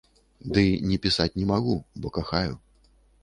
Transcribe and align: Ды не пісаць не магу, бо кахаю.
Ды 0.57 0.63
не 0.91 0.97
пісаць 1.03 1.29
не 1.39 1.45
магу, 1.53 1.75
бо 2.05 2.13
кахаю. 2.17 2.53